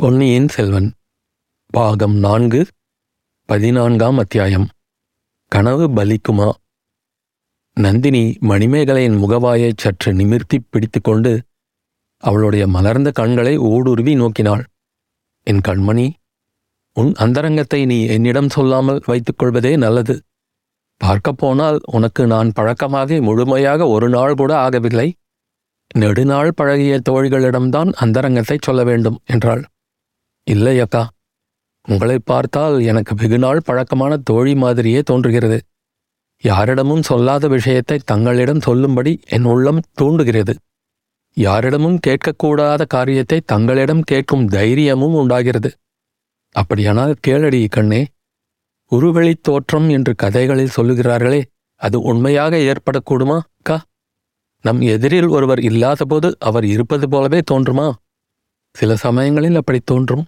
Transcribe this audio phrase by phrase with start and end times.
[0.00, 0.92] பொன்னியின் செல்வன்
[1.66, 2.66] பாகம் நான்கு
[3.44, 4.68] பதினான்காம் அத்தியாயம்.
[5.46, 6.50] கனவு பலிக்குமா?
[7.72, 11.42] நந்தினி மணிமேகலையின் முகவாயைச் சற்று நிமிர்த்தி பிடித்துக்கொண்டு
[12.16, 14.64] அவளுடைய மலர்ந்த கண்களை ஊடுருவி நோக்கினாள்.
[15.42, 16.10] என் கண்மணி
[16.92, 20.22] உன் அந்தரங்கத்தை நீ என்னிடம் சொல்லாமல் வைத்துக்கொள்வதே நல்லது.
[20.96, 25.12] பார்க்கப் போனால் உனக்கு நான் பழக்கமாகி முழுமையாக ஒரு நாள் கூட ஆகவில்லை.
[25.94, 29.64] நெடுநாள் பழகிய தோழிகளிடம்தான் அந்தரங்கத்தை சொல்ல வேண்டும் என்றாள்.
[30.50, 31.10] இல்லை அக்கா.
[31.88, 35.60] உங்களை பார்த்தால் எனக்கு வெகுநாள் பழக்கமான தோழி மாதிரியே தோன்றுகிறது.
[36.42, 40.54] யாரிடமும் சொல்லாத விஷயத்தை தங்களிடம் சொல்லும்படி என் உள்ளம் தூண்டுகிறது.
[41.34, 45.72] யாரிடமும் கேட்கக்கூடாத காரியத்தை தங்களிடம் கேட்கும் தைரியமும் உண்டாகிறது.
[46.50, 48.06] அப்படியானால் கேளடி கண்ணே.
[48.90, 53.82] உருவெளித் தோற்றம் என்று கதைகளில் சொல்லுகிறார்களே அது உண்மையாக ஏற்படக்கூடுமா அக்கா?
[54.62, 57.92] நம் எதிரில் ஒருவர் இல்லாதபோது அவர் இருப்பது போலவே தோன்றுமா?
[58.72, 60.26] சில சமயங்களில் அப்படி தோன்றும்.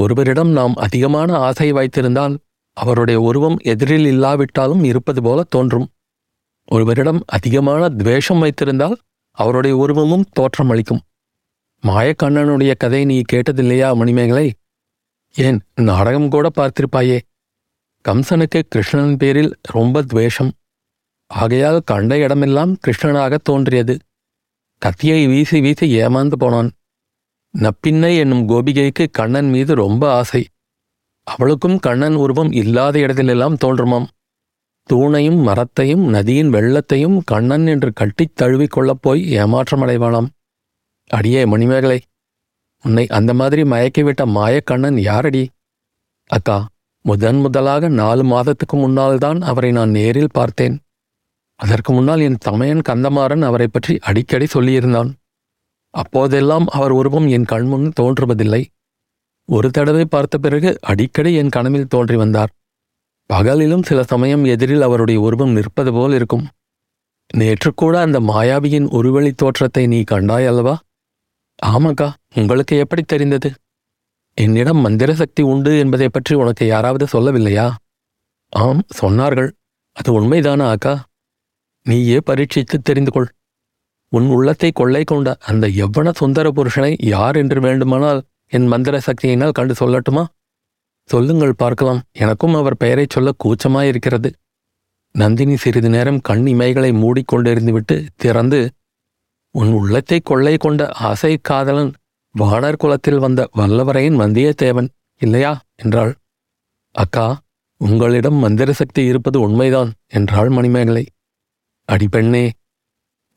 [0.00, 2.34] ஒருவரிடம் நாம் அதிகமான ஆசை வைத்திருந்தால்
[2.76, 5.88] அவருடைய உருவம் எதிரில் இல்லாவிட்டாலும் இருப்பது போல தோன்றும்.
[6.68, 8.96] ஒருவரிடம் அதிகமான துவேஷம் வைத்திருந்தால்
[9.36, 11.02] அவருடைய உருவமும் தோற்றமளிக்கும்.
[11.82, 14.46] மாயக்கண்ணனுடைய கதை நீ கேட்டதில்லையா மணிமேகலை?
[15.34, 17.18] ஏன் நாடகம் கூட பார்த்திருப்பாயே.
[18.04, 20.52] கம்சனுக்கு கிருஷ்ணன் பேரில் ரொம்ப துவேஷம்.
[21.30, 23.94] ஆகையால் கண்ட இடமெல்லாம் கிருஷ்ணனாக தோன்றியது.
[24.82, 26.70] கத்தியை வீசி வீசி ஏமாந்து போனான்.
[27.58, 30.46] நப்பின்னை என்னும் கோபிகைக்கு கண்ணன் மீது ரொம்ப ஆசை.
[31.22, 34.06] அவளுக்கும் கண்ணன் உருவம் இல்லாத இடத்திலெல்லாம் தோன்றுமாம்.
[34.92, 40.26] தூணையும் மரத்தையும் நதியின் வெள்ளத்தையும் கண்ணன் என்று கட்டித் தழுவிக் கொள்ளப் போய் ஏமாற்றமடைவானாம்.
[41.06, 42.00] அடியே மணிமேகலை
[42.82, 45.50] உன்னை அந்த மாதிரி மயக்கிவிட்ட மாயக்கண்ணன் யாரடி?
[46.26, 46.68] அக்கா
[47.02, 50.80] முதன் முதலாக நாலு மாதத்துக்கு முன்னால்தான் அவரை நான் நேரில் பார்த்தேன்.
[51.54, 55.12] அதற்கு முன்னால் என் தமையன் கந்தமாறன் அவரை பற்றி அடிக்கடி சொல்லியிருந்தான்.
[55.94, 58.62] அப்போதெல்லாம் அவர் உருவம் என் கண்முன் தோன்றுவதில்லை.
[59.48, 62.52] ஒரு தடவை பார்த்த பிறகு அடிக்கடி என் கனவில் தோன்றி வந்தார்.
[63.30, 66.46] பகலிலும் சில சமயம் எதிரில் அவருடைய உருவம் நிற்பது போல் இருக்கும்.
[67.34, 70.74] நேற்று கூட அந்த மாயாவியின் உருவழி தோற்றத்தை நீ கண்டாய் அல்லவா?
[71.66, 73.50] ஆமாக்கா உங்களுக்கு எப்படி தெரிந்தது?
[74.34, 77.66] என்னிடம் மந்திர சக்தி உண்டு என்பதை பற்றி உனக்கு யாராவது சொல்லவில்லையா?
[78.48, 79.50] ஆம் சொன்னார்கள்.
[79.96, 80.94] அது உண்மைதானா அக்கா?
[81.86, 83.28] நீயே பரீட்சித்து தெரிந்து கொள்
[84.12, 89.74] உன் உள்ளத்தை கொள்ளை கொண்ட அந்த எவ்வன சுந்தர புருஷனை யார் என்று வேண்டுமானால் என் மந்திர சக்தியினால் கண்டு
[89.74, 90.24] சொல்லட்டுமா?
[91.08, 92.00] சொல்லுங்கள் பார்க்கலாம்.
[92.12, 94.30] எனக்கும் அவர் பெயரைச் சொல்ல கூச்சமாயிருக்கிறது.
[95.14, 98.60] நந்தினி சிறிது நேரம் கண் இமைகளை மூடிக்கொண்டிருந்துவிட்டு திறந்து
[99.54, 101.92] உன் உள்ளத்தை கொள்ளை கொண்ட ஆசை காதலன்
[102.34, 104.88] வானர் குலத்தில் வந்த வல்லவரையின் வந்தியத்தேவன்
[105.20, 105.52] இல்லையா?
[105.74, 106.12] என்றாள்.
[106.94, 107.26] அக்கா
[107.80, 111.04] உங்களிடம் மந்திர சக்தி இருப்பது உண்மைதான் என்றாள் மணிமேகலை.
[111.88, 112.44] அடிபெண்ணே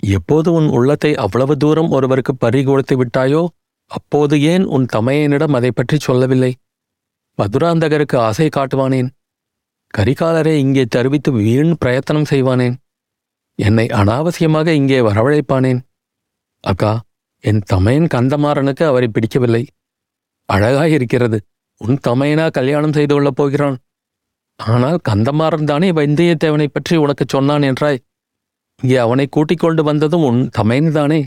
[0.03, 3.43] எப்போது உன் உள்ளத்தை அவ்வளவு தூரம் ஒருவருக்கு பறி கொடுத்து விட்டாயோ
[3.91, 6.51] அப்போது ஏன் உன் தமையனிடம் அதை பற்றி சொல்லவில்லை?
[7.39, 9.09] மதுராந்தகருக்கு ஆசை காட்டுவானேன்.
[9.97, 12.75] கரிகாலரை இங்கே தருவித்து வீண் பிரயத்தனம் செய்வானேன்.
[13.55, 15.81] என்னை அனாவசியமாக இங்கே வரவழைப்பானேன்.
[16.59, 16.91] அக்கா
[17.39, 19.63] என் தமையன் கந்தமாறனுக்கு அவரை பிடிக்கவில்லை.
[20.49, 21.37] அழகாயிருக்கிறது.
[21.77, 23.77] உன் தமையனா கல்யாணம் செய்து கொள்ளப் போகிறான்.
[24.55, 27.99] ஆனால் கந்தமாறன் தானே வந்தியத்தேவனை பற்றி உனக்கு சொன்னான் என்றாய்.
[28.81, 31.21] இங்கே அவனை கூட்டிக் கொண்டு வந்ததும் உன் தமையன்தானே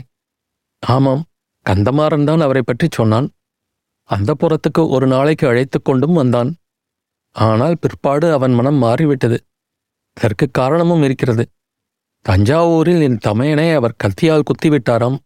[0.83, 1.23] ஆமாம்
[1.65, 3.27] கந்தமாறன் தான் அவரை பற்றி சொன்னான்.
[4.03, 6.55] அந்த புறத்துக்கு ஒரு நாளைக்கு அழைத்துக் கொண்டும் வந்தான்.
[7.31, 9.37] ஆனால் பிற்பாடு அவன் மனம் மாறிவிட்டது.
[10.17, 11.49] இதற்கு காரணமும் இருக்கிறது.
[12.25, 15.17] தஞ்சாவூரில் என் தமையனை அவர் கத்தியால் குத்திவிட்டாராம்.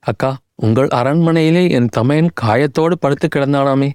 [0.00, 3.90] அக்கா உங்கள் அரண்மனையிலே என் தமையன் காயத்தோடு படுத்து கிடந்தானாமே.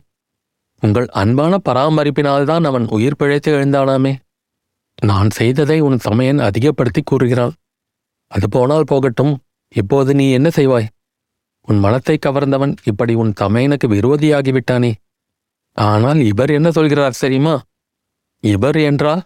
[0.82, 4.14] உங்கள் அன்பான பராமரிப்பினால்தான் அவன் உயிர் பிழைத்து எழுந்தானாமே.
[5.02, 7.54] நான் செய்ததை உன் தமையன் அதிகப்படுத்தி கூறுகிறாள்
[8.28, 9.34] அது போனால் போகட்டும்.
[9.68, 10.88] இப்போது நீ என்ன செய்வாய்?
[11.62, 14.92] உன் மனத்தை கவர்ந்தவன் இப்படி உன் தமையனுக்கு விரோதியாகிவிட்டானே.
[15.72, 17.60] ஆனால் இவர் என்ன சொல்கிறார் சரியுமா
[18.40, 19.22] இவர் என்றால்?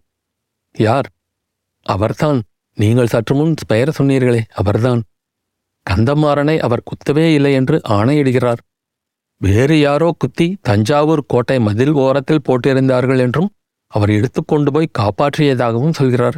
[0.71, 1.07] யார்?
[1.81, 2.39] அவர்தான்.
[2.77, 5.01] நீங்கள் சற்று முன் பெயர் சொன்னீர்களே அவர்தான்.
[5.89, 8.61] கந்தமாறனை அவர் குத்தவே இல்லை என்று ஆணையிடுகிறார்.
[9.37, 13.49] வேறு யாரோ குத்தி தஞ்சாவூர் கோட்டை மதில் ஓரத்தில் போட்டிருந்தார்கள் என்றும்
[13.91, 16.37] அவர் எடுத்துக்கொண்டு போய் காப்பாற்றியதாகவும் சொல்கிறார்.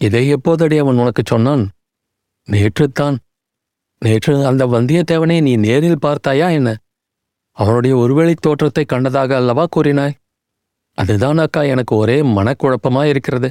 [0.00, 1.70] இதை எப்போதடி அவன் உனக்கு சொன்னான்?
[2.50, 3.16] நேற்றுத்தான்.
[3.98, 6.76] நேற்று அந்த வந்தியத்தேவனை நீ நேரில் பார்த்தாயா என்ன?
[7.52, 10.14] அவனுடைய ஒருவேளை தோற்றத்தை கண்டதாக அல்லவா கூறினாய்?
[10.94, 13.50] அதுதான் அக்கா எனக்கு ஒரே மனக்குழப்பமாயிருக்கிறது.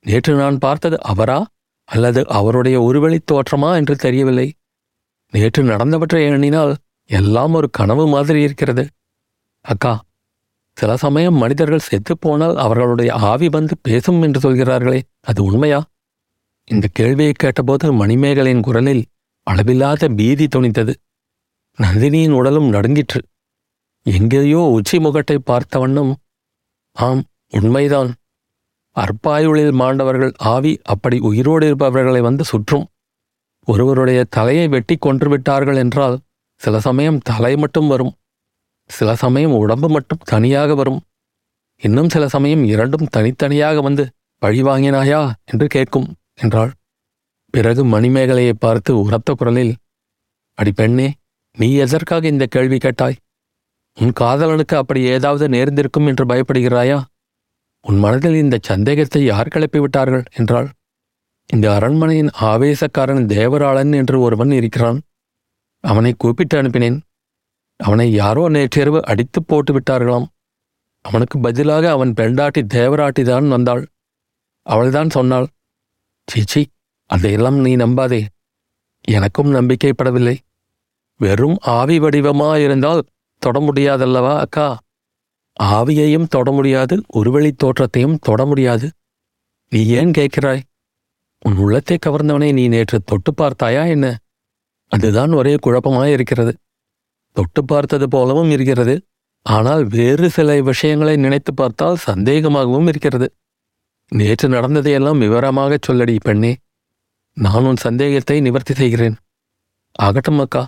[0.00, 1.46] நேற்று நான் பார்த்தது அவரா?
[1.84, 4.48] அல்லது அவருடைய ஒருவழி தோற்றமா என்று தெரியவில்லை.
[5.32, 6.76] நேற்று நடந்தவற்றை எண்ணினால்
[7.10, 8.84] எல்லாம் ஒரு கனவு மாதிரி இருக்கிறது.
[9.64, 9.92] அக்கா
[10.80, 15.80] சில சமயம் மனிதர்கள் செத்துப்போனால் அவர்களுடைய ஆவி வந்து பேசும் என்று சொல்கிறார்களே அது உண்மையா?
[16.68, 19.02] இந்த கேள்வியை கேட்டபோது மணிமேகலின் குரலில்
[19.46, 20.92] அளவில்லாத பீதி துணித்தது
[21.78, 23.20] நந்தினியின் உடலும் நடுங்கிற்று.
[24.06, 26.12] எங்கேயோ உச்சி முகட்டை பார்த்த வண்ணம்
[26.96, 28.10] ஆம் உண்மைதான்.
[28.96, 32.86] அற்பாயுளில் மாண்டவர்கள் ஆவி அப்படி உயிரோடு இருப்பவர்களை வந்து சுற்றும்.
[33.68, 36.16] ஒருவருடைய தலையை வெட்டி கொன்று விட்டார்கள் என்றால்
[36.60, 38.14] சில சமயம் தலை மட்டும் வரும்.
[38.90, 41.00] சில சமயம் உடம்பு மட்டும் தனியாக வரும்.
[41.82, 44.04] இன்னும் சில சமயம் இரண்டும் தனித்தனியாக வந்து
[44.42, 46.72] பழி வாங்கினாயா என்று கேட்கும் என்றாள்.
[47.54, 49.74] பிறகு மணிமேகலையை பார்த்து உரத்த குரலில்
[50.58, 51.08] அடி பெண்ணே
[51.56, 53.16] நீ எதற்காக இந்த கேள்வி கேட்டாய்?
[53.96, 56.98] உன் காதலனுக்கு அப்படி ஏதாவது நேர்ந்திருக்கும் என்று பயப்படுகிறாயா?
[57.84, 60.68] உன் மனதில் இந்த சந்தேகத்தை யார் கிளப்பி விட்டார்கள் என்றாள்.
[61.50, 64.98] இந்த அரண்மனையின் ஆவேசக்காரன் தேவராளன் என்று ஒருவன் இருக்கிறான்.
[65.84, 66.98] அவனை கூப்பிட்டு அனுப்பினேன்.
[67.80, 70.26] அவனை யாரோ நேற்றிரவு அடித்துப் போட்டு விட்டார்களாம்.
[71.04, 73.86] அவனுக்கு பதிலாக அவன் பெண்டாட்டி தேவராட்டி தான் வந்தாள்.
[74.66, 75.46] அவள்தான் சொன்னாள்
[76.26, 76.66] சீச்சி
[77.06, 78.26] அதையெல்லாம் நீ நம்பாதே.
[79.00, 80.36] எனக்கும் நம்பிக்கைப்படவில்லை.
[81.16, 83.00] வெறும் ஆவி வடிவமாயிருந்தால்
[83.38, 84.78] தொட முடியாதல்லவா அக்கா?
[85.62, 88.90] ஆவியையும் தொட முடியாது ஒருவழி தோற்றத்தையும் தொட முடியாது.
[89.68, 90.62] நீ ஏன் கேட்கிறாய்?
[91.40, 94.18] உன் உள்ளத்தை கவர்ந்தவனை நீ நேற்று தொட்டு பார்த்தாயா என்ன?
[94.88, 96.52] அதுதான் ஒரே குழப்பமாயிருக்கிறது.
[97.36, 98.94] தொட்டு பார்த்தது போலவும் இருக்கிறது.
[99.46, 103.28] ஆனால் வேறு சில விஷயங்களை நினைத்து பார்த்தால் சந்தேகமாகவும் இருக்கிறது.
[104.12, 106.52] நேற்று நடந்ததையெல்லாம் விவரமாகச் சொல்லடி பெண்ணே.
[107.36, 109.16] நான் உன் சந்தேகத்தை நிவர்த்தி செய்கிறேன்.
[109.96, 110.62] ஆகட்டும் அக்கா.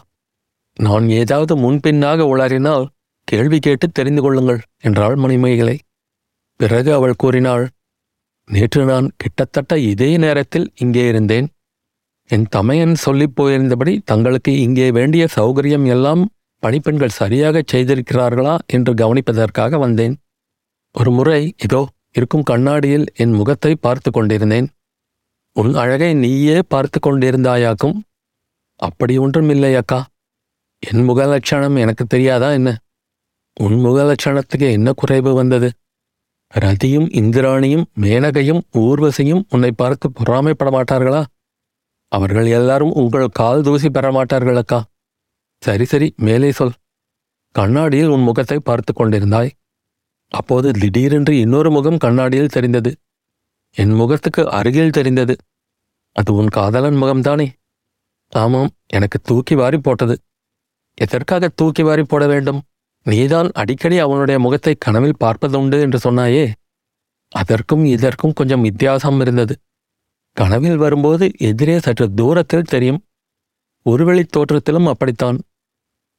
[0.76, 2.86] நான் ஏதாவது முன்பின்னாக உளறினால்
[3.28, 5.76] கேள்வி கேட்டு தெரிந்து கொள்ளுங்கள் என்றாள் மணிமேகலை.
[6.56, 7.64] பிறகு அவள் கூறினாள்
[8.48, 11.48] நேற்று நான் கிட்டத்தட்ட இதே நேரத்தில் இங்கே இருந்தேன்.
[12.30, 16.22] என் தமையன் சொல்லிப் போயிருந்தபடி தங்களுக்கு இங்கே வேண்டிய சௌகரியம் எல்லாம்
[16.62, 20.14] பணிப்பெண்கள் சரியாகச் செய்திருக்கிறார்களா என்று கவனிப்பதற்காக வந்தேன்.
[20.94, 24.68] ஒரு முறை இதோ இருக்கும் கண்ணாடியில் என் முகத்தை பார்த்து கொண்டிருந்தேன்.
[25.56, 27.96] உன் அழகை நீயே பார்த்து கொண்டிருந்தாயாக்கும்?
[28.80, 30.00] அப்படி ஒன்றும் இல்லை அக்கா.
[30.82, 32.70] என் முக லட்சணம் எனக்கு தெரியாதா என்ன?
[33.56, 35.68] உன் முக லட்சணத்துக்கு என்ன குறைவு வந்தது?
[36.54, 41.22] ரதியும் இந்திராணியும் மேனகையும் ஊர்வசியும் உன்னை பார்த்து பொறாமைப்பட மாட்டார்களா
[42.12, 44.80] அவர்கள் எல்லாரும் உங்கள் கால் தூசி பெற மாட்டார்கள் அக்கா.
[45.62, 46.72] சரி சரி மேலே சொல்.
[47.54, 49.50] கண்ணாடியில் உன் முகத்தை பார்த்து கொண்டிருந்தாய்.
[50.32, 52.90] அப்போது திடீரென்று இன்னொரு முகம் கண்ணாடியில் தெரிந்தது.
[53.76, 55.34] என் முகத்துக்கு அருகில் தெரிந்தது.
[56.16, 57.46] அது உன் காதலன் முகம்தானே.
[58.32, 60.16] ஆமாம் எனக்கு தூக்கி வாரி போட்டது.
[60.98, 62.60] எதற்காக தூக்கி வாரி போட வேண்டும்?
[63.06, 66.44] நீதான் அடிக்கடி அவனுடைய முகத்தை கனவில் பார்ப்பதுண்டு என்று சொன்னாயே.
[67.32, 69.54] அதற்கும் இதற்கும் கொஞ்சம் வித்தியாசம் இருந்தது.
[70.36, 73.00] கனவில் வரும்போது எதிரே சற்று தூரத்தில் தெரியும்.
[73.86, 75.38] ஒருவெளி தோற்றத்திலும் அப்படித்தான்.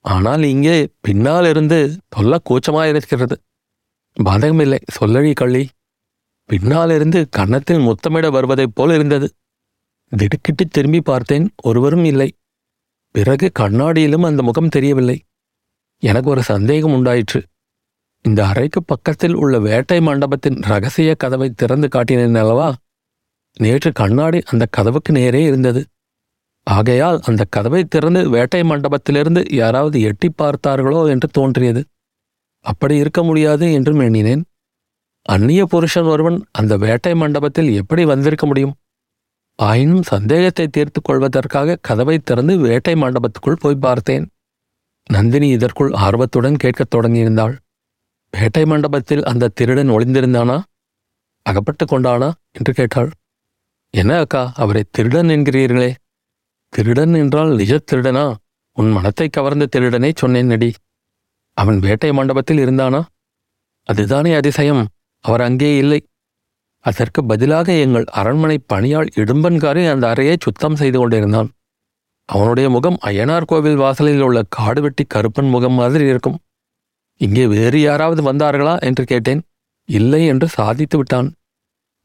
[0.05, 3.35] ஆனால் இங்கே பின்னால் இருந்து தொல்ல கூச்சமாயிருக்கிறது
[4.17, 5.69] பதகமில்லை சொல்லழி கள்ளி.
[6.49, 9.27] பின்னாலிருந்து கன்னத்தில் முத்தமிட வருவதைப் போல் இருந்தது.
[10.11, 12.29] திடுக்கிட்டு திரும்பி பார்த்தேன் ஒருவரும் இல்லை.
[13.15, 15.17] பிறகு கண்ணாடியிலும் அந்த முகம் தெரியவில்லை.
[16.03, 17.41] எனக்கு ஒரு சந்தேகம் உண்டாயிற்று.
[18.25, 22.75] இந்த அறைக்கு பக்கத்தில் உள்ள வேட்டை மண்டபத்தின் ரகசிய கதவை திறந்து காட்டினேன் அல்லவா?
[23.57, 25.81] நேற்று கண்ணாடி அந்த கதவுக்கு நேரே இருந்தது.
[26.63, 31.85] ஆகையால் அந்த கதவை திறந்து வேட்டை மண்டபத்திலிருந்து யாராவது எட்டி பார்த்தார்களோ என்று தோன்றியது.
[32.59, 34.43] அப்படி இருக்க முடியாது என்றும் எண்ணினேன்.
[35.21, 38.73] அந்நிய புருஷன் ஒருவன் அந்த வேட்டை மண்டபத்தில் எப்படி வந்திருக்க முடியும்?
[39.55, 44.29] ஆயினும் சந்தேகத்தை தீர்த்து கொள்வதற்காக கதவை திறந்து வேட்டை மண்டபத்துக்குள் போய் பார்த்தேன்.
[45.05, 47.55] நந்தினி இதற்குள் ஆர்வத்துடன் கேட்கத் தொடங்கியிருந்தாள்.
[48.31, 50.61] வேட்டை மண்டபத்தில் அந்த திருடன் ஒளிந்திருந்தானா?
[51.41, 52.31] அகப்பட்டு கொண்டானா?
[52.51, 53.11] என்று கேட்டாள்.
[53.89, 55.93] என்ன அக்கா அவரை திருடன் என்கிறீர்களே.
[56.73, 58.25] திருடன் என்றால் நிஜ திருடனா?
[58.77, 60.69] உன் மனத்தை கவர்ந்த திருடனை சொன்னேன் நடி
[61.57, 63.01] அவன் வேட்டை மண்டபத்தில் இருந்தானா?
[63.89, 64.83] அதுதானே அதிசயம்.
[65.19, 65.99] அவர் அங்கே இல்லை.
[66.85, 71.49] அதற்கு பதிலாக எங்கள் அரண்மனை பணியாள் இடும்பன்காரே அந்த அறையை சுத்தம் செய்து கொண்டிருந்தான்.
[72.29, 76.37] அவனுடைய முகம் அய்யனார் கோவில் வாசலில் உள்ள காடு வெட்டி கருப்பன் முகம் மாதிரி இருக்கும்.
[77.21, 79.41] இங்கே வேறு யாராவது வந்தார்களா என்று கேட்டேன்.
[79.89, 81.29] இல்லை என்று சாதித்து விட்டான்.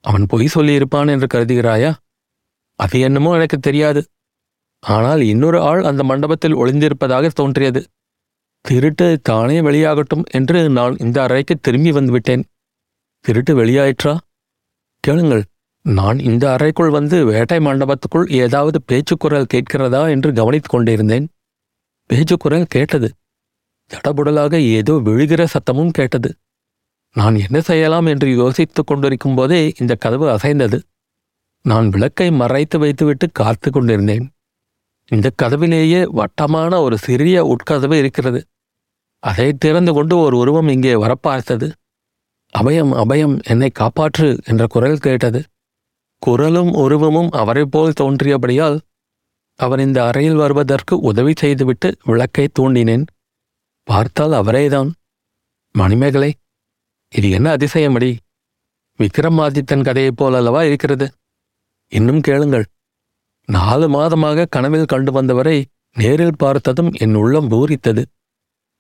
[0.05, 1.93] அவன் பொய் சொல்லியிருப்பான் என்று கருதுகிறாயா?
[2.79, 4.01] அது என்னமோ எனக்கு தெரியாது.
[4.81, 7.85] ஆனால் இன்னொரு ஆள் அந்த மண்டபத்தில் ஒளிந்திருப்பதாக தோன்றியது.
[8.61, 12.43] திருட்டு தானே வெளியாகட்டும் என்று நான் இந்த அறைக்கு திரும்பி வந்துவிட்டேன்.
[13.21, 14.17] திருட்டு வெளியாயிற்றா?
[15.01, 15.45] கேளுங்கள்
[15.83, 21.29] நான் இந்த அறைக்குள் வந்து வேட்டை மண்டபத்துக்குள் ஏதாவது பேச்சுக்குரல் கேட்கிறதா என்று கவனித்துக் கொண்டிருந்தேன்.
[22.07, 23.09] பேச்சுக்குரல் கேட்டது.
[23.95, 26.31] தடபுடலாக ஏதோ விழுகிற சத்தமும் கேட்டது.
[27.13, 30.79] நான் என்ன செய்யலாம் என்று யோசித்துக் கொண்டிருக்கும் போதே இந்த கதவு அசைந்தது.
[31.63, 34.27] நான் விளக்கை மறைத்து வைத்துவிட்டு காத்து கொண்டிருந்தேன்.
[35.11, 38.47] இந்த கதவிலேயே வட்டமான ஒரு சிறிய உட்கதவு இருக்கிறது.
[39.23, 41.73] அதை திறந்து கொண்டு ஒரு உருவம் இங்கே வரப்பார்த்தது.
[42.59, 45.45] அபயம் அபயம் என்னை காப்பாற்று என்ற குரல் கேட்டது.
[46.19, 48.79] குரலும் உருவமும் அவரைப் போல் தோன்றியபடியால்
[49.55, 53.07] அவர் இந்த அறையில் வருவதற்கு உதவி செய்துவிட்டு விளக்கை தூண்டினேன்.
[53.83, 54.91] பார்த்தால் அவரேதான்.
[55.75, 56.35] மணிமேகலை
[57.09, 58.17] இது என்ன அதிசயமடி?
[58.99, 61.13] விக்ரமாதித்தன் கதையைப் போலல்லவா இருக்கிறது?
[61.93, 62.65] இன்னும் கேளுங்கள்.
[63.49, 68.03] நாலு மாதமாக கனவில் கண்டு வந்தவரை நேரில் பார்த்ததும் என் உள்ளம் பூரித்தது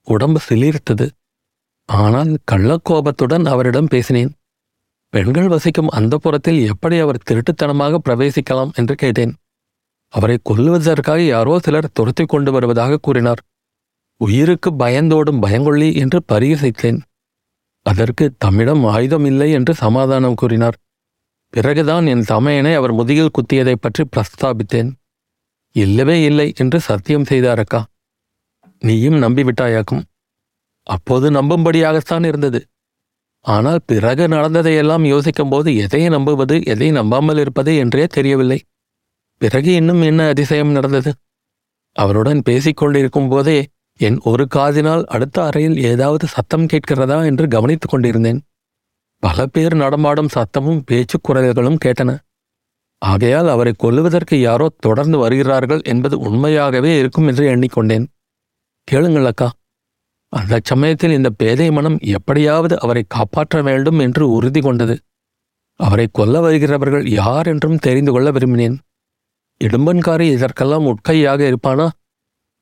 [0.06, 1.06] உடம்பு சிலிர்த்தது.
[1.84, 4.32] ஆனால் கள்ளக்கோபத்துடன் அவரிடம் பேசினேன்
[5.12, 8.72] பெண்கள் வசிக்கும் அந்த புறத்தில் எப்படி அவர் திருட்டுத்தனமாக பிரவேசிக்கலாம்?
[8.74, 9.32] என்று கேட்டேன்.
[10.08, 13.40] அவரை கொல்லுவதற்காக யாரோ சிலர் துரத்தி கொண்டு வருவதாக கூறினார்.
[14.20, 17.00] உயிருக்கு பயந்தோடும் பயங்கொள்ளி என்று பரிகசித்தேன்.
[17.82, 20.76] அதற்கு தம்மிடம் ஆயுதம் இல்லை என்று சமாதானம் கூறினார்.
[21.50, 24.92] பிறகுதான் என் தமையனை அவர் முதுகில் குத்தியதைப் பற்றி பிரஸ்தாபித்தேன்.
[25.72, 27.86] இல்லவே இல்லை என்று சத்தியம் செய்தார் அக்கா.
[28.78, 30.02] நீயும் நம்பிவிட்டாயாக்கும்.
[30.82, 32.66] அப்போது நம்பும்படியாகத்தான் இருந்தது.
[33.40, 38.62] ஆனால் பிறகு நடந்ததையெல்லாம் யோசிக்கும்போது எதை நம்புவது எதை நம்பாமல் இருப்பது என்றே தெரியவில்லை.
[39.36, 41.14] பிறகு இன்னும் என்ன அதிசயம் நடந்தது?
[41.92, 48.42] அவருடன் பேசிக்கொண்டிருக்கும் போதே என் ஒரு காதினால் அடுத்த அறையில் ஏதாவது சத்தம் கேட்கிறதா என்று கவனித்துக் கொண்டிருந்தேன்.
[49.20, 52.18] பல பேர் நடமாடும் சத்தமும் பேச்சுக் குரல்களும் கேட்டன.
[52.98, 58.06] ஆகையால் அவரை கொல்லுவதற்கு யாரோ தொடர்ந்து வருகிறார்கள் என்பது உண்மையாகவே இருக்கும் என்று எண்ணிக்கொண்டேன்.
[58.84, 59.50] கேளுங்கள் அக்கா
[60.28, 64.98] அந்த சமயத்தில் இந்த பேதை மனம் எப்படியாவது அவரை காப்பாற்ற வேண்டும் என்று உறுதி கொண்டது.
[65.74, 68.78] அவரை கொல்ல வருகிறவர்கள் யார் என்றும் தெரிந்து கொள்ள விரும்பினேன்.
[69.64, 71.88] இடும்பன்காரி இதற்கெல்லாம் உட்கையாக இருப்பானா?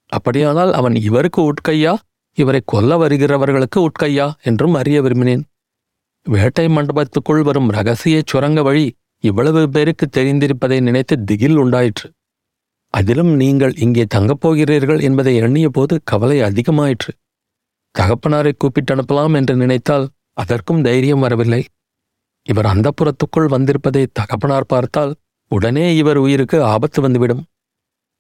[0.09, 1.97] அப்படியானால் அவன் இவருக்கு உட்கையா?
[2.35, 4.33] இவரை கொல்ல வருகிறவர்களுக்கு உட்கையா?
[4.43, 5.43] என்றும் அறிய விரும்பினேன்.
[6.27, 8.87] வேட்டை மண்டபத்துக்குள் வரும் ரகசிய சுரங்க வழி
[9.25, 12.09] இவ்வளவு பேருக்கு தெரிந்திருப்பதை நினைத்து திகில் உண்டாயிற்று.
[12.95, 17.13] அதிலும் நீங்கள் இங்கே தங்கப் போகிறீர்கள் என்பதை எண்ணிய போது கவலை அதிகமாயிற்று.
[17.95, 21.63] தகப்பனாரை கூப்பிட்டு அனுப்பலாம் என்று நினைத்தால் அதற்கும் தைரியம் வரவில்லை.
[22.47, 25.13] இவர் அந்த புறத்துக்குள் வந்திருப்பதை தகப்பனார் பார்த்தால்
[25.51, 27.43] உடனே இவர் உயிருக்கு ஆபத்து வந்துவிடும்.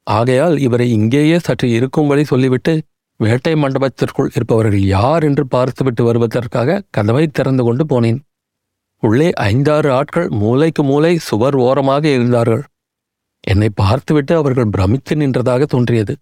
[0.06, 2.74] ஆகையால் இவரை இங்கேயே சற்று இருக்கும்படி சொல்லிவிட்டு
[3.20, 8.20] வேட்டை மண்டபத்திற்குள் இருப்பவர்கள் யார் என்று பார்த்துவிட்டு வருவதற்காக கதவை திறந்து கொண்டு போனேன்.
[9.02, 12.62] உள்ளே ஐந்தாறு ஆட்கள் மூலைக்கு மூலை சுவர் ஓரமாக இருந்தார்கள்.
[13.44, 16.14] என்னை பார்த்துவிட்டு அவர்கள் பிரமித்து நின்றதாக தோன்றியது.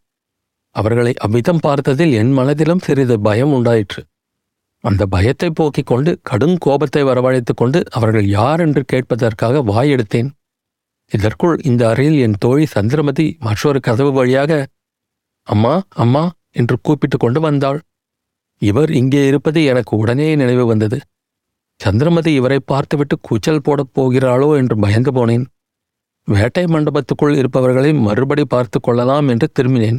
[0.77, 4.01] அவர்களை அவ்விதம் பார்த்ததில் என் மனதிலும் சிறிது பயம் உண்டாயிற்று.
[4.85, 10.31] அந்த பயத்தை போக்கிக் கொண்டு கடும் கோபத்தை வரவழைத்துக் கொண்டு அவர்கள் யார் என்று கேட்பதற்காக வாயெடுத்தேன்
[11.13, 14.53] இதற்குள் இந்த அறையில் என் தோழி சந்திரமதி மற்றொரு கதவு வழியாக
[15.49, 16.25] அம்மா அம்மா
[16.57, 17.81] என்று கூப்பிட்டு கொண்டு வந்தாள்.
[18.63, 20.99] இவர் இங்கே இருப்பது எனக்கு உடனே நினைவு வந்தது.
[21.81, 25.45] சந்திரமதி இவரை பார்த்துவிட்டு கூச்சல் போடப் போகிறாளோ என்று பயந்து போனேன்.
[26.29, 29.99] வேட்டை மண்டபத்துக்குள் இருப்பவர்களை மறுபடி பார்த்து கொள்ளலாம் என்று திரும்பினேன்.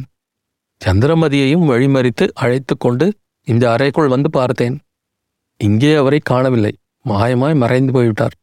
[0.84, 3.06] சந்திரமதியையும் வழிமறித்து அழைத்து கொண்டு
[3.48, 4.76] இந்த அறைக்குள் வந்து பார்த்தேன்.
[5.60, 6.72] இங்கே அவரை காணவில்லை.
[7.04, 8.34] மாயமாய் மறைந்து போய்விட்டார்.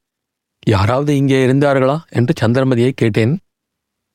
[0.67, 1.97] யாராவது இங்கே இருந்தார்களா?
[2.09, 3.33] என்று சந்திரமதியை கேட்டேன்.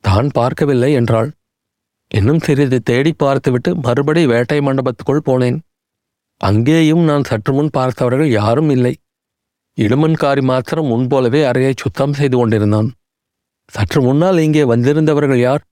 [0.04, 1.30] தான் பார்க்கவில்லை என்றாள்.
[2.10, 5.58] இன்னும் சிறிது தேடி பார்த்துவிட்டு மறுபடி வேட்டை மண்டபத்துக்குள் போனேன்.
[6.40, 8.94] அங்கேயும் நான் சற்று முன் பார்த்தவர்கள் யாரும் இல்லை.
[9.78, 12.88] இடுமன்காரி மாத்திரம் முன்போலவே அறையை சுத்தம் செய்து கொண்டிருந்தான்.
[13.72, 15.62] சற்று முன்னால் இங்கே வந்திருந்தவர்கள் யார்?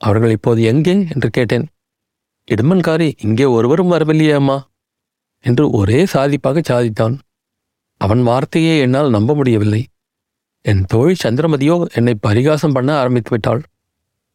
[0.00, 0.94] அவர்கள் இப்போது எங்கே?
[1.08, 1.66] என்று கேட்டேன்.
[2.48, 4.58] இடுமன்காரி இங்கே ஒருவரும் வரவில்லையே அம்மா
[5.44, 7.16] என்று ஒரே சாதிப்பாக சாதித்தான்.
[8.00, 9.82] அவன் வார்த்தையை என்னால் நம்ப முடியவில்லை.
[10.64, 13.62] என் தோழி சந்திரமதியோ என்னை பரிகாசம் பண்ண ஆரம்பித்து விட்டாள்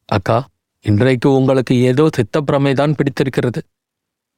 [0.09, 0.37] அக்கா
[0.85, 3.61] இன்றைக்கு உங்களுக்கு ஏதோ சித்தப்பிரமைதான் பிடித்திருக்கிறது.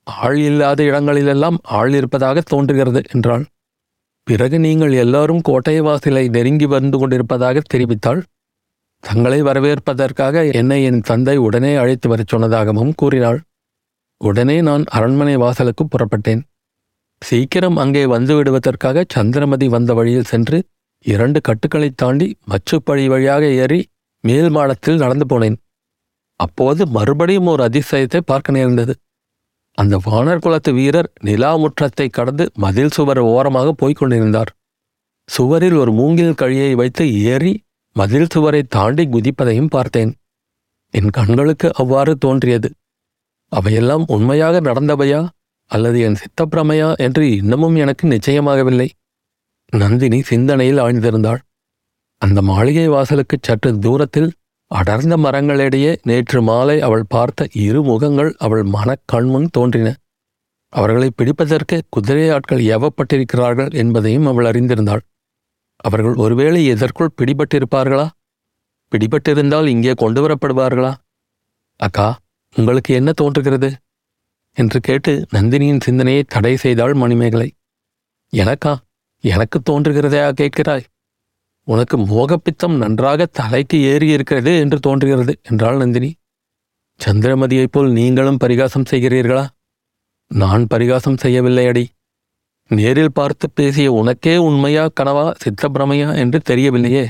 [0.03, 3.45] ஆள் இல்லாத இடங்களிலெல்லாம் ஆள் இருப்பதாக தோன்றுகிறது என்றாள்.
[4.23, 8.21] பிறகு நீங்கள் எல்லாரும் கோட்டை வாசலை நெருங்கி வந்து கொண்டிருப்பதாக தெரிவித்தாள்.
[8.99, 13.41] தங்களை வரவேற்பதற்காக என்னை என் தந்தை உடனே அழைத்து வரச் சொன்னதாகவும் கூறினாள்.
[14.17, 16.41] உடனே நான் அரண்மனை வாசலுக்கு புறப்பட்டேன்.
[17.19, 20.63] சீக்கிரம் அங்கே வந்து விடுவதற்காக சந்திரமதி வந்த வழியில் சென்று
[21.01, 23.87] இரண்டு கட்டுக்களைத் தாண்டி மச்சுப்பழி வழியாக ஏறி
[24.21, 25.55] மேல் மாடத்தில் நடந்து போனேன்.
[26.39, 28.93] அப்போது மறுபடியும் ஒரு அதிசயத்தை பார்க்க நேர்ந்தது.
[29.77, 34.51] அந்த வானர் குலத்து வீரர் நிலாமுற்றத்தை கடந்து மதில் சுவர் ஓரமாக போய்க் கொண்டிருந்தார்.
[35.29, 37.53] சுவரில் ஒரு மூங்கில் கழியை வைத்து ஏறி
[37.91, 40.11] மதில் சுவரை தாண்டி குதிப்பதையும் பார்த்தேன்.
[40.89, 42.69] என் கண்களுக்கு அவ்வாறு தோன்றியது.
[43.51, 45.27] அவையெல்லாம் உண்மையாக நடந்தவையா
[45.71, 48.89] அல்லது என் சித்தப்பிரமையா என்று இன்னமும் எனக்கு நிச்சயமாகவில்லை.
[49.73, 51.41] நந்தினி சிந்தனையில் ஆழ்ந்திருந்தாள்.
[52.21, 54.29] அந்த மாளிகை வாசலுக்குச் சற்று தூரத்தில்
[54.77, 59.87] அடர்ந்த மரங்களிடையே நேற்று மாலை அவள் பார்த்த இரு முகங்கள் அவள் மனக்கண்முன் தோன்றின.
[60.73, 65.03] அவர்களை பிடிப்பதற்கு குதிரை ஆட்கள் ஏவப்பட்டிருக்கிறார்கள் என்பதையும் அவள் அறிந்திருந்தாள்.
[65.79, 68.07] அவர்கள் ஒருவேளை எதற்குள் பிடிபட்டிருப்பார்களா?
[68.91, 70.93] பிடிபட்டிருந்தால் இங்கே கொண்டு வரப்படுவார்களா?
[71.79, 72.07] அக்கா
[72.55, 73.69] உங்களுக்கு என்ன தோன்றுகிறது?
[74.57, 77.49] என்று கேட்டு நந்தினியின் சிந்தனையை தடை செய்தாள் மணிமேகலை.
[78.33, 78.73] எனக்கா
[79.23, 80.85] எனக்கு தோன்றுகிறதையா கேட்கிறாய்?
[81.67, 86.13] உனக்கு மோகப்பித்தம் நன்றாக தலைக்கு ஏறி இருக்கிறது என்று தோன்றுகிறது என்றாள் நந்தினி.
[87.05, 89.45] சந்திரமதியைப் போல் நீங்களும் பரிகாசம் செய்கிறீர்களா?
[90.27, 91.89] நான் பரிகாசம் செய்யவில்லை அடி.
[92.67, 97.09] நேரில் பார்த்து பேசிய உனக்கே உண்மையா கனவா சித்தப்பிரமையா என்று தெரியவில்லையே.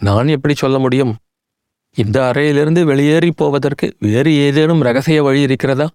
[0.00, 1.16] நான் எப்படி சொல்ல முடியும்?
[1.96, 5.88] இந்த அறையிலிருந்து வெளியேறி போவதற்கு வேறு ஏதேனும் ரகசிய வழி இருக்கிறதா?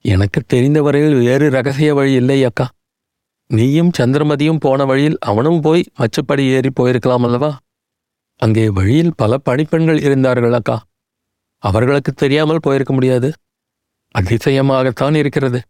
[0.00, 2.68] எனக்கு தெரிந்த வரையில் வேறு ரகசிய வழி இல்லை அக்கா.
[3.50, 7.58] நீயும் சந்திரமதியும் போன வழியில் அவனும் போய் மச்சப்படி ஏறி போயிருக்கலாம் அல்லவா?
[8.36, 10.76] அங்கே வழியில் பல பணிப்பெண்கள் இருந்தார்கள் அக்கா.
[11.58, 13.32] அவர்களுக்கு தெரியாமல் போயிருக்க முடியாது.
[14.14, 15.60] அதிசயமாகத்தான் இருக்கிறது.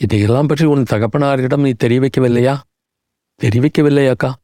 [0.00, 2.54] இதையெல்லாம் பற்றி உன் தகப்பனாரிடம் நீ தெரிவிக்கவில்லையா?
[3.40, 4.34] தெரிவிக்கவில்லை அக்கா.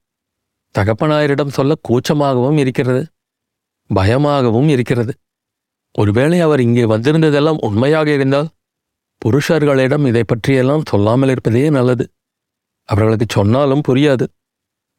[0.78, 3.02] தகப்பனாரிடம் சொல்ல கூச்சமாகவும் இருக்கிறது.
[3.86, 5.12] பயமாகவும் இருக்கிறது.
[5.92, 8.48] ஒருவேளை அவர் இங்கே வந்திருந்ததெல்லாம் உண்மையாக இருந்தால்
[9.22, 12.04] புருஷர்களிடம் இதை பற்றியெல்லாம் சொல்லாமல் இருப்பதே நல்லது.
[12.90, 14.26] அவர்களுக்கு சொன்னாலும் புரியாது.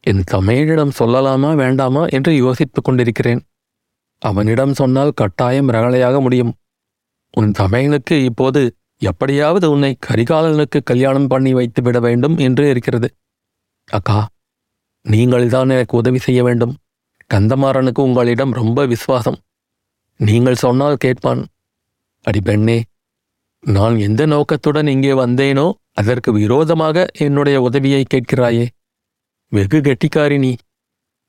[0.04, 3.42] என் தமையனிடம் சொல்லலாமா வேண்டாமா என்று யோசித்துக் கொண்டிருக்கிறேன்.
[4.22, 6.54] அவனிடம் சொன்னால் கட்டாயம் ரகளையாக முடியும்.
[7.32, 8.62] உன் தமையனுக்கு இப்போது
[9.02, 13.08] எப்படியாவது உன்னை கரிகாலனுக்கு கல்யாணம் பண்ணி வைத்து விட வேண்டும் என்று இருக்கிறது.
[13.90, 14.20] அக்கா
[15.06, 16.76] நீங்கள்தான் எனக்கு உதவி செய்ய வேண்டும்.
[17.34, 19.40] கந்தமாறனுக்கு உங்களிடம் ரொம்ப விசுவாசம்.
[20.20, 21.42] நீங்கள் சொன்னால் கேட்பான்.
[22.24, 22.78] அடி பெண்ணே
[23.68, 28.68] நான் எந்த நோக்கத்துடன் இங்கே வந்தேனோ அதற்கு விரோதமாக என்னுடைய உதவியை கேட்கிறாயே.
[29.50, 30.56] வெகு கெட்டிக்காரி நீ.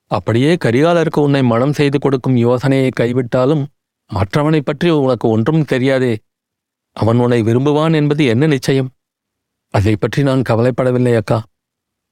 [0.06, 3.66] அப்படியே கரிகாலருக்கு உன்னை மனம் செய்து கொடுக்கும் யோசனையை கைவிட்டாலும்
[4.06, 6.18] மற்றவனைப் பற்றி உனக்கு ஒன்றும் தெரியாதே.
[6.92, 8.90] அவன் உன்னை விரும்புவான் என்பது என்ன நிச்சயம்?
[9.68, 11.42] அதை பற்றி நான் கவலைப்படவில்லை அக்கா.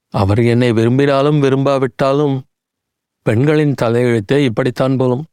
[0.09, 2.41] அவர் என்னை விரும்பினாலும் விரும்பாவிட்டாலும்
[3.21, 5.25] பெண்களின் தலையெழுத்தே இப்படித்தான் போலும்.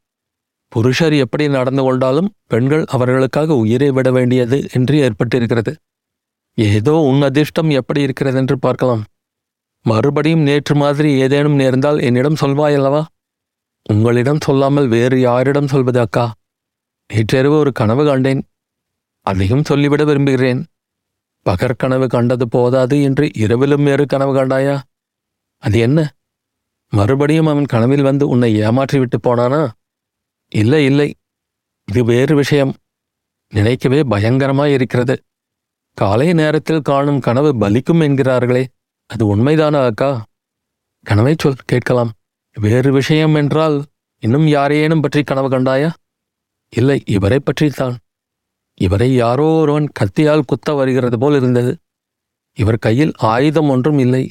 [0.69, 5.75] புருஷர் எப்படி நடந்து கொண்டாலும் பெண்கள் அவர்களுக்காக உயிரை விட வேண்டியது என்று ஏற்பட்டிருக்கிறது.
[6.55, 9.03] ஏதோ உன் அதிர்ஷ்டம் எப்படி இருக்கிறது என்று பார்க்கலாம்.
[9.83, 13.05] மறுபடியும் நேற்று மாதிரி ஏதேனும் நேர்ந்தால் என்னிடம் சொல்வாயல்லவா?
[13.83, 16.33] உங்களிடம் சொல்லாமல் வேறு யாரிடம் சொல்வது அக்கா?
[17.13, 18.43] நேற்றிரவு ஒரு கனவு கண்டேன்.
[19.21, 20.67] அதையும் சொல்லிவிட விரும்புகிறேன்.
[21.47, 24.81] பகற்கனவு கண்டது போதாது என்று இரவிலும் வேறு கனவு கண்டாயா?
[25.63, 26.13] அது என்ன?
[26.89, 29.71] மறுபடியும் அவன் கனவில் வந்து உன்னை ஏமாற்றி விட்டு போனானா?
[30.49, 31.15] இல்லை இல்லை.
[31.85, 32.75] இது வேறு விஷயம்.
[33.49, 35.23] நினைக்கவே பயங்கரமாய் இருக்கிறது.
[35.95, 38.67] காலை நேரத்தில் காணும் கனவு பலிக்கும் என்கிறார்களே.
[39.07, 40.25] அது உண்மைதானா அக்கா?
[41.03, 42.13] கனவை சொல் கேட்கலாம்.
[42.55, 43.85] வேறு விஷயம் என்றால்
[44.19, 45.93] இன்னும் யாரையேனும் பற்றி கனவு கண்டாயா?
[46.69, 47.97] இல்லை இவரை பற்றித்தான்.
[48.75, 51.77] இவரை யாரோ ஒருவன் கத்தியால் குத்த வருகிறது போல் இருந்தது.
[52.53, 54.31] இவர் கையில் ஆயுதம் ஒன்றும் இல்லை.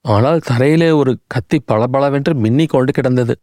[0.00, 3.40] ஆனால் தரையிலே ஒரு கத்தி பளபளவென்று மின்னிக் கொண்டு கிடந்தது.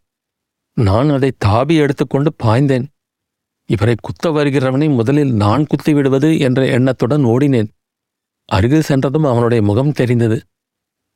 [0.76, 2.86] நான் அதை தாபி எடுத்துக்கொண்டு பாய்ந்தேன்.
[3.66, 7.68] இவரை குத்த வருகிறவனை முதலில் நான் குத்தி விடுவது என்ற எண்ணத்துடன் ஓடினேன்.
[8.44, 10.40] அருகில் சென்றதும் அவனுடைய முகம் தெரிந்தது.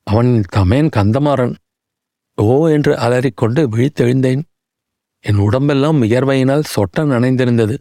[0.03, 1.55] அவன் தமேன் கந்தமாறன்.
[2.35, 4.43] ஓ என்று அலறிக்கொண்டு விழித்தெழுந்தேன்.
[5.21, 7.79] என் உடம்பெல்லாம் வியர்வையினால் சொட்ட நனைந்திருந்தது.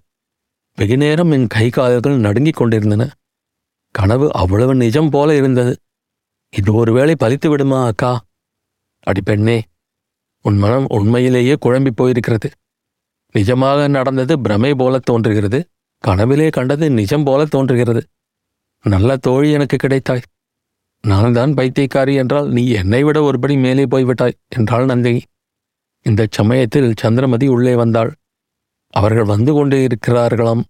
[0.75, 3.12] வெகுநேரம் என் கை கால்கள் நடுங்கிக் கொண்டிருந்தன.
[3.91, 5.75] கனவு அவ்வளவு நிஜம் போல இருந்தது.
[6.49, 8.25] இது ஒருவேளை பலித்து விடுமா அக்கா?
[9.07, 9.62] அடிப்பெண்ணே
[10.45, 12.49] உன் மனம் உண்மையிலேயே குழம்பி போயிருக்கிறது.
[13.36, 15.60] நிஜமாக நடந்தது பிரமை போல தோன்றுகிறது.
[16.03, 18.01] கனவிலே கண்டது நிஜம் போல தோன்றுகிறது.
[18.86, 20.25] நல்ல தோழி எனக்கு கிடைத்தாய்.
[21.01, 25.21] நான் தான் பைத்தியக்காரி என்றால் நீ என்னை விட ஒருபடி மேலே போய்விட்டாய் என்றாள் நந்தினி.
[26.06, 28.12] இந்தச் சமயத்தில் சந்திரமதி உள்ளே வந்தாள்.
[28.93, 30.63] அவர்கள் வந்து கொண்டே இருக்கிறார்களாம்.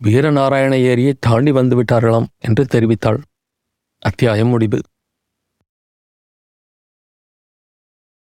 [0.00, 3.20] வீரநாராயண ஏரியை தாண்டி வந்து விட்டார்களாம் என்று தெரிவித்தாள்.
[4.02, 4.80] அத்தியாயம் முடிவு.